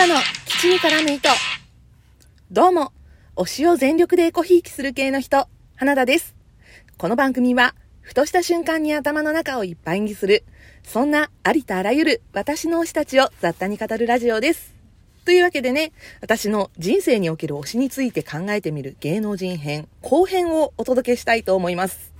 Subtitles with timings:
[0.00, 0.14] 田の
[0.46, 1.28] 基地に絡む糸。
[2.50, 2.90] どうも、
[3.36, 6.34] 推しを全力でエコひいきする系の人、花田です。
[6.96, 10.42] この番組は、ふとした瞬間に頭の中をいっぱいにする、
[10.84, 14.74] そんなありとあらゆる私の推したちを雑多に語るラジオです。
[15.26, 15.92] というわけでね、
[16.22, 22.14] 私の人生における推しについて考えてみる芸能人編後編をお届けしたいと思います。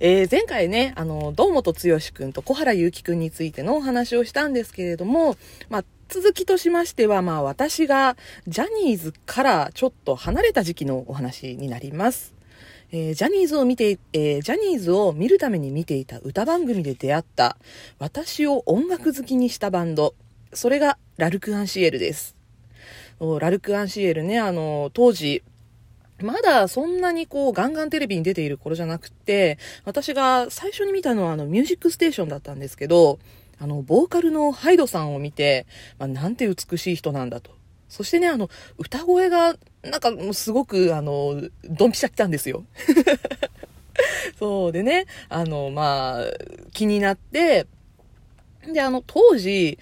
[0.00, 5.36] えー、前回ね、あの、堂本剛くんと小原祐希くんについてのお話をしたんですけれども、
[5.70, 12.34] まあ、続きとしましては、まあ、私がジャニーズからちょっと離れた時期のお話になります。
[12.92, 17.56] えー、ジャニーズを見て、えー、ジャニーズを見るために見ていた歌番組で出会った、
[17.98, 20.14] 私を音楽好きにしたバンド、
[20.52, 22.36] それがラルク・アンシエルです。
[23.40, 25.42] ラルク・アンシエルね、あの、当時、
[26.22, 33.18] まだそんなにこうガンガンテレビに出ている頃じゃなくて、私が最初に見たのはあのミュージックステーションだったんですけど、
[33.58, 35.66] あの、ボーカルのハイドさんを見て、
[35.98, 37.50] まあ、なんて美しい人なんだと。
[37.88, 42.64] そしてね、あの、歌声が、なんかすごく、あの、ドンピシャ来たんですよ。
[44.38, 46.24] そうでね、あの、まあ、
[46.72, 47.66] 気になって、
[48.72, 49.78] で、あの、当時、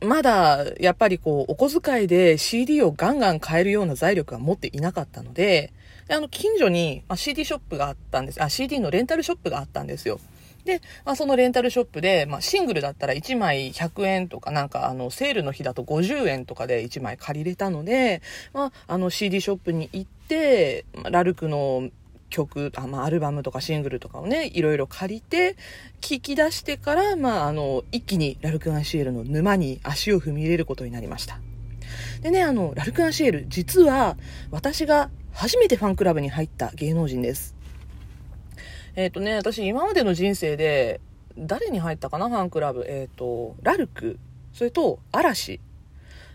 [0.00, 5.72] まだ、やっぱりこう、お小遣いで CD をガンガン買えるような財力は持っていなかったので、
[6.06, 8.42] であの、近所に、まあ、CD ショップがあったんです。
[8.42, 10.20] あ、CD のレンタルショップがあったんですよ。
[10.64, 21.90] で、まあ、そのレンタルショップで、まあ、シングルだったら1枚100円とか、なんか、あの、セールの日だと50円とかで1枚借りれたので、まあ、あの、CD ショップに行って、ラルクの
[22.30, 25.56] 曲、あまあ、アルバムとかシングルとかをね、いろいろ借りて、
[26.00, 31.38] 聞き出してから、まあ、あの、一気にラルク・アンシエルの沼に足を踏み入れることになりました。
[32.22, 34.16] でね、あの、ラルク・アンシエル、実は、
[34.50, 37.54] 私が初めてファンクラブに入った芸能人です。
[38.96, 41.00] えっ、ー、とね、私今までの人生で、
[41.36, 42.84] 誰に入ったかな、ファンクラブ。
[42.88, 44.18] えっ、ー、と、ラルク、
[44.52, 45.60] それと、嵐、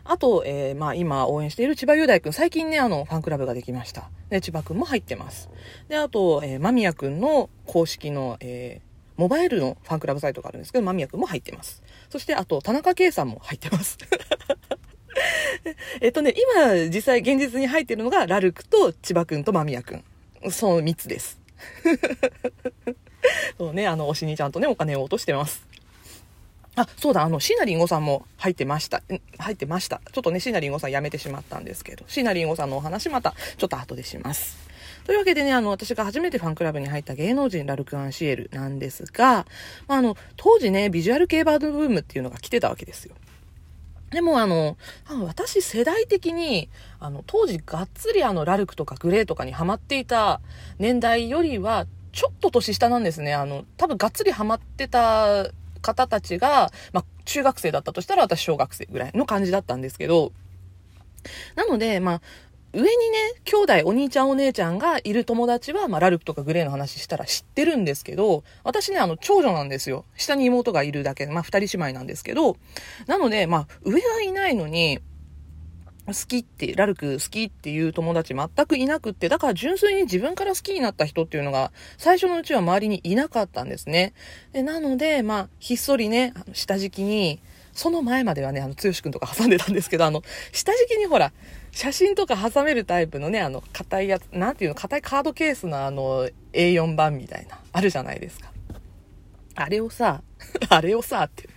[0.03, 4.09] あと、えー、まあ今応援している千葉雄大君、最近ね、あの、ファンクラブができました。
[4.29, 5.49] で、千葉君も入ってます。
[5.87, 11.81] で、あと、えー、間宮君の公式の、えー、モバイルのファンクラブサイトがあるんですけど、間宮君も入ってます。
[12.09, 13.97] そして、あと、田中圭さんも入ってます。
[16.01, 20.03] えっとね、今、実際現実に入ってるのが、ラルクと千葉君と間宮君。
[20.49, 21.38] その3つです。
[23.57, 25.67] そうね、あの、推しにちゃんとね、お金を落としてます。
[26.75, 29.01] あ、そうだ、あの、シナリンゴさんも入ってました。
[29.37, 30.01] 入ってました。
[30.11, 34.69] ちょっとね、シナリンゴさん辞めてしまったんですけど、シナリンゴさんのお話また、ちょっと後でします。
[35.05, 39.45] というわけでね、あの、私が初めてファンクラブに入った芸能人ラルク・アンシエルなんですが、
[39.87, 43.15] まあ、あの、当時ね、ビジュアル系バードブームっていうのが来てたわけですよ。
[44.11, 44.77] でもあの、
[45.25, 50.41] 私世代的に、あの、当時がっつりあの、ラルクとかグレーとかにハマっていた
[50.79, 53.33] 年代よりは、ちょっと年下なんですね。
[53.33, 60.31] あの、多分がっつりハマってた方たちが、まあ、中学生だったとしたら私小学生ぐらいの感じだったんですけど、
[61.55, 62.21] なので、まあ、
[62.71, 62.91] 上にね、
[63.45, 70.05] 兄弟、お兄ちゃんお姉ちゃんがいる友達は、まあ、ラルクとかグレーの話したら知ってるんですけど、私ね、あの、長女なんですよ。
[70.15, 72.57] 下に妹がいるだけ、まあ、二人姉妹なんですけど、
[73.07, 74.99] なので、まあ、上はいないのに、
[76.05, 84.13] 好きって、ラルク好きっていう友達全くいなくって、だから純粋に自分から好きになった人っていうのが、最初のうちは周りにいなかったんですね。
[84.53, 87.41] でなので、まあ、ひっそりね、下敷きに、
[87.73, 91.31] その前まではね、あの、剛くんとか挟んでたんですけど、あの、下敷きにほら、
[91.71, 98.51] 写真とか挟めるタイプのね、あの、硬いやつ、なんていうの、硬いカードケースのあの、A4 版みたいな、あるじゃないですか。
[99.55, 100.21] あれをさ、
[100.69, 101.49] あれをさ、って。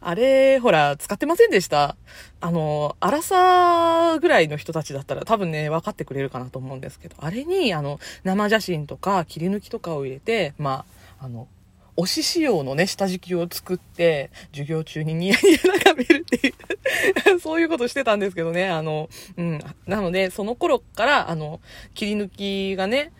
[0.00, 1.96] あれ、ほら、使ってませんでした？
[2.40, 10.84] あの、荒さぐらいの人たちだったら多分ね、分かってくれるかなと思うんですけど、あれに、あの、生写真とか切り抜きとかを入れて、ま
[11.18, 11.48] あ、あの、
[12.02, 16.54] 推し仕様のね、下敷きを作って、授業中にニヤニヤ眺めるっていう
[17.40, 19.60] そういうことしてたんですけどね、あの、うん。
[19.86, 21.60] なので、その頃から、あの、
[21.94, 23.12] 切り抜きがね、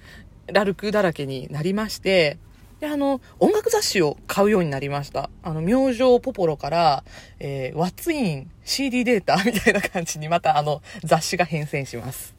[0.46, 2.38] ラルクだらけになりまして、
[2.80, 5.28] で、あの、音楽雑誌を買うようになりました。
[5.42, 7.04] あの、明星ポポロから、
[7.38, 12.34] えー、ワッツイン CD データ みたいな感じにまたあの、雑誌が変遷します。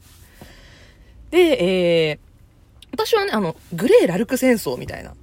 [1.30, 1.38] で、
[2.10, 2.18] えー、
[2.90, 5.14] 私はね、あの、グレー・ラルク戦争みたいな、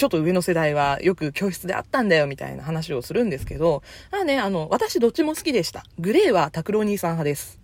[0.00, 5.84] ちょっと上の世代はよく教室であったんだよみたいな話をするんですけど、まあね、あの、私どっちも好きでした。
[5.98, 7.60] グレーは拓郎兄さん派です。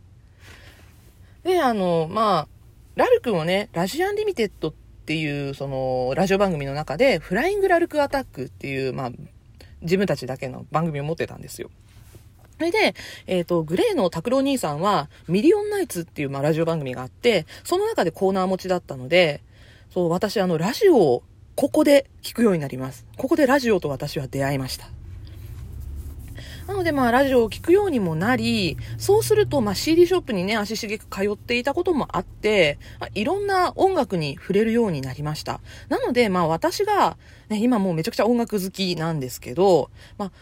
[1.45, 2.49] で、あの、まあ、
[2.95, 4.73] ラルクをね、ラジアンリミテッドっ
[5.07, 9.13] ていう、その、ラジオ番組の中で、フライングラルクアタックっていう、まあ、
[9.81, 11.71] 自分たちだけの番組を持ってたんですよ。
[12.59, 12.95] それで、
[13.27, 19.41] えっ、ー、と、 GLAYの TAKURO兄さんは、ミリオンナイツっていう、まあ、ラジオ番組があって、その中でコーナー持ちだったので、
[19.91, 21.23] そう、私、あの、ラジオを、
[21.57, 23.07] ここで聞くようになります。
[23.17, 24.91] ここでラジオと私は出会いました。
[26.67, 32.79] なのでまあラジオを聴くようにもなり、そうするとまあ CD ショップにね、足しげく通っていたこともあって、
[33.15, 35.61] いろんな音楽に触れるようになりました。
[35.89, 37.17] なのでまあ私が、
[37.49, 40.33] ね、今もうめちゃくちゃ音楽好きなんですけど、まあ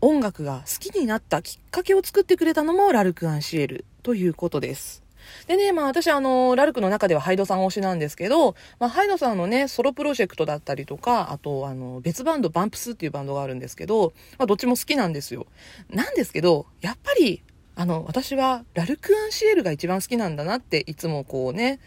[0.00, 5.02] 音楽が好きになったきっかけを作ってくれたのもラルク・アンシエルということです。
[5.46, 15.46] でね、まあ私あの、ラルクの中ではハイドさん推しなんですけど、まあハイドさんのね、ソロプロジェクトだったりとか、あとあの、別バンド、バンプスっていうバンドがあるんですけど、まあどっちも好きなんですよ。
[15.90, 17.42] なんですけど、やっぱり、
[17.74, 21.80] あの、私はラルク・アンシエルが一番好きなんだなっていつもこうね、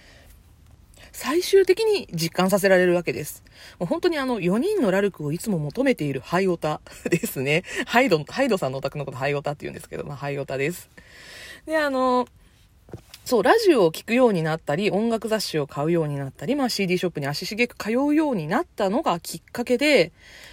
[1.11, 3.43] 最終的に実感させられるわけです。
[3.79, 7.63] もう本当にあの4人のラルクをいつも求めているハイオタ ですね。
[7.85, 10.89] ハイド、ハイドさんのお宅のことハイオタって言うんですけど、まあハイオタです。
[11.65, 12.27] で、あの、
[13.25, 20.11] そう、ラジオを聴くようになったり、音楽雑誌を買うようになったり、まあ CD ショップに足しげく通うようになったのがきっかけで、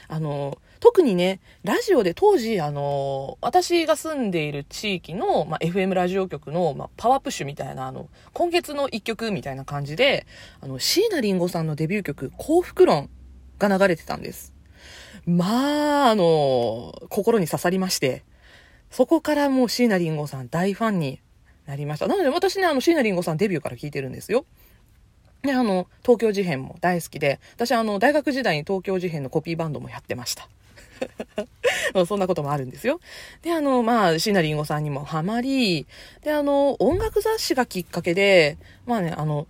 [0.09, 10.27] あの、特にね、ラジオで当時、あの、私が住んでいる地域の、まあ、FM ラジオ局の、まあ、パワープッシュみたいな、あの、今月の一曲みたいな感じで、
[10.63, 13.11] あの、椎名林檎さんのデビュー曲、幸福論
[13.59, 14.55] が流れてたんです。
[15.27, 18.25] まあ、あの、心に刺さりまして、
[18.91, 21.21] そこからもう椎名林檎さん大ファンに
[21.67, 22.07] なりました。
[22.07, 24.45] なので私ね、あの、椎名林檎さんデビューから聞いてるんですよ。
[25.43, 30.49] で、あの、東京事変も大好きで、私あの、大学時代に東京事変のコピーバンドもやってました。
[32.07, 33.01] そんなこともあるんですよ。
[33.43, 35.87] で、あの、まあ、椎名林檎さんにもハマり、
[36.23, 38.57] で、あの、音楽雑誌がきっかけで、
[38.87, 39.47] まあね、あの、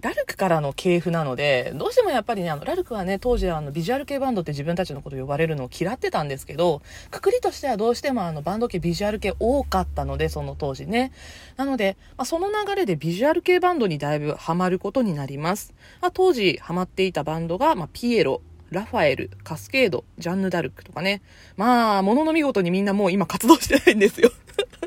[0.00, 11.12] ラルクからの系譜なので、どうしてもやっぱりね、あの、ラルクはね、当時あの、ビジュアル系バンドって自分たちのこと呼ばれるのを嫌ってたんですけど、くくりとしてはどうしてもあの、バンド系、ビジュアル系多かったので、その当時ね。
[11.56, 15.74] なので、まあ、その流れでビジュアル系バンドにだいぶハマることになります。
[16.00, 18.40] まあ、当時ハマっていたバンドが、まあ、ピエロ、
[18.70, 21.22] ラファエル、カスケード、ジャンヌ・ダルクとかね。
[21.56, 24.30] まあ、ものの見事にみんなもう今活動してないんですよ。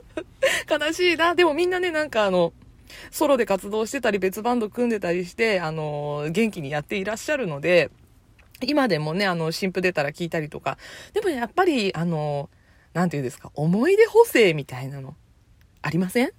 [0.69, 1.35] 悲しいな。
[1.35, 2.53] でもみんなね、なんかあの、
[3.11, 7.89] ソロで活動してたり、別バンド組んでたりして、あの、元気にやっていらっしゃるので、
[8.63, 10.77] 今でもね、あの、新譜出たら聞いたりとか。
[11.13, 12.49] でもやっぱり、あの、
[12.93, 15.15] なんていうんですか、思い出補正みたいなの、
[15.81, 16.31] ありません？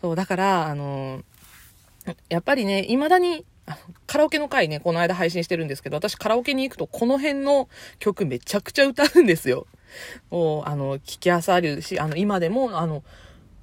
[0.00, 1.22] そう、だから、あの、
[2.28, 3.44] やっぱりね、未だに、
[4.08, 7.68] カラオケの回ね、この間配信してるんですけど、私カラオケに行くとこの辺の
[8.00, 9.68] 曲めちゃくちゃ歌うんですよ。
[10.30, 13.04] もう、あの、聞きあさるし、あの、今でも、あの、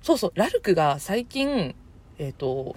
[0.02, 1.76] そうそう、ラルクが最近、
[2.19, 2.75] えっ、ー、と、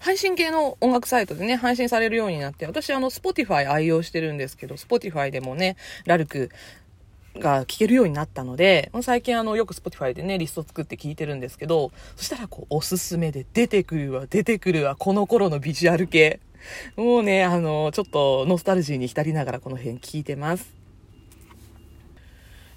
[0.00, 6.50] 配信系の音楽サイトでね、配信されるようになって、私あの、Spotify 愛用してるんですけど、Spotify でもね、ラルク
[7.38, 16.40] が聴けるようになったので、最近あの、よく Spotify でね、リスト作って聞いてるんですけど、そしたらこう、おすすめで出てくるわ、出てくるわ、この頃のビジュアル系。
[16.96, 20.83] もうね、あの、ちょっとノスタルジーに浸りながらこの辺聞いてます。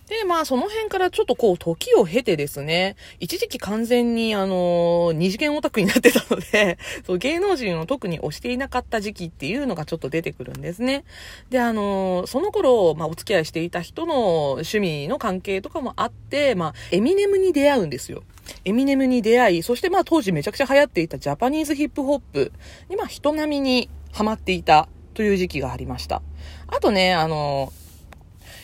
[0.08, 11.04] で、まあ、その辺からちょっとこう、時を経てですね、一時期完全に、あの、二次元オタクになってたので、 そう芸能人を特に推していなかった時期っていうのがちょっと出てくるんですね。
[11.50, 18.24] で、あの、その頃、まあ、お付き合いしていた人の趣味の関係とかもあって、まあ、エミネムに出会うんですよ。
[18.64, 22.54] エミネムに出会い、そしてまあ、当時めちゃくちゃ流行っていたジャパニーズヒップホップ
[22.90, 26.22] に、まあ、人並みにハマっていたという時期がありました。
[26.68, 27.74] あとね、あの、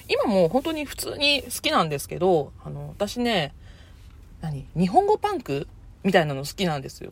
[0.07, 3.53] 今も本当に普通に好きなんですけど、あの、私ね、
[4.41, 5.67] 何日本語パンク
[6.03, 7.11] みたいなの好きなんですよ。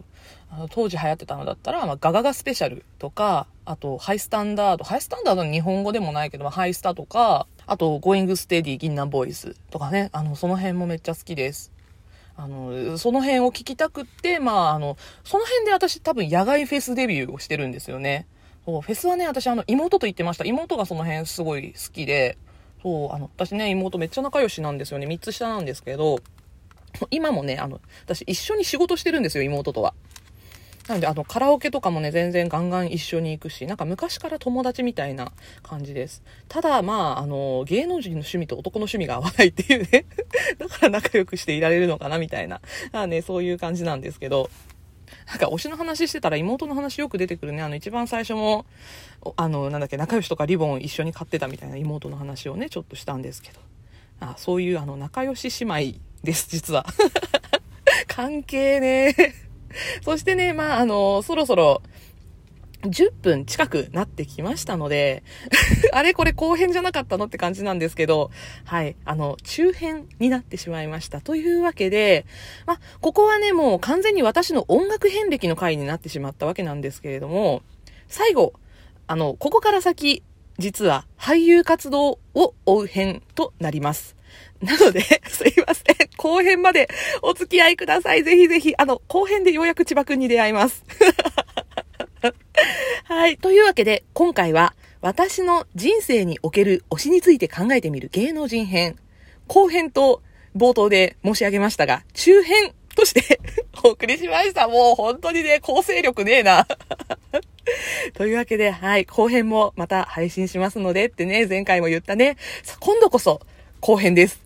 [0.50, 11.72] あの当時流行ってたのだったら、まあ、ガガガスペシャルとか、あと、ハイスタンダード、ハイスタンダードの日本語でもないけど、まあ、ハイスタとか、あと、ゴーイングステディ、銀杏ボーイズとかね、あの、その辺もめっちゃ好きです。
[12.36, 18.28] あの、その辺を聞きたくって、まあ、あの、その辺で私多分野外フェスデビューをしてるんですよね。
[18.66, 20.44] そう、フェスはね、私あの、妹と行ってました。
[20.44, 22.38] 妹がその辺すごい好きで、
[22.84, 25.08] そう、あの、私ね、妹めっちゃ仲良しなんですよね。
[25.08, 26.20] 3つ下なんですけど、
[27.10, 29.94] 今もね、あの、私一緒に仕事してるんですよ、妹とは。
[30.88, 35.32] なので、あの、カラオケとかもね、全然ガンガン一緒に行くし、なんか昔から友達みたいな
[35.64, 36.24] 感じです。
[36.48, 40.06] ただ、まあ、あの、芸能人の趣味と男の趣味が合わないっていうね
[40.58, 42.62] だから仲良くしていられるのかな、みたいな。
[42.92, 44.50] あね、そういう感じなんですけど、
[45.28, 47.62] なんか推しの話してたら妹の話よく出てくるね。
[47.62, 48.66] あの一番最初も、
[49.36, 53.60] あの、なんだっけ、仲良しとかリボン一緒に買ってたみたいな妹の話をね、ちょっとしたんですけど。
[54.20, 56.86] あそういうあの仲良し姉妹です、実は。
[58.08, 59.16] 関係ね。
[60.04, 61.82] そしてね、まあ、あの、そろそろ、
[62.82, 65.24] 10分近くなってきましたので
[65.94, 68.32] あれこれ後編じゃなかったのって感じなんですけど、
[68.66, 71.22] はい、あの、中編になってしまいました。
[71.22, 72.26] というわけで、
[72.66, 77.62] まここはね、もう完全に私の音楽遍歴の回になってしまったわけなんですけれども、
[78.08, 78.54] 最後、
[79.08, 80.24] あの、ここから先、
[80.58, 84.16] 実は俳優活動を追う編となります。
[84.62, 85.86] なので、 すいません。
[86.18, 86.88] 後編まで
[87.22, 88.24] お付き合いください。
[88.24, 90.84] ぜひぜひ、あの、後編でようやく千葉くんに出会います。
[93.14, 93.38] はい。
[93.38, 98.96] というわけで、今回は、私の人生における推しについて考えてみる芸能人編。
[99.48, 100.22] 後編と
[100.56, 103.42] 冒頭で申し上げましたが、中編として
[103.84, 104.70] お送りしました。
[104.70, 106.66] もう本当にね、構成力ねえな
[108.16, 112.38] というわけで、はい、後編もまた配信しますのでってね、前回も言ったね。
[112.80, 113.42] 今度こそ
[113.82, 114.40] 後編です。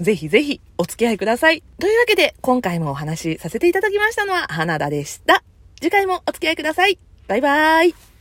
[0.00, 1.62] ぜひぜひお付き合いください。
[1.78, 5.44] というわけで、今回もお話しさせていただきましたのは、花田でした。
[5.80, 6.98] 次回もお付き合いください。
[7.28, 8.17] バイバーイ。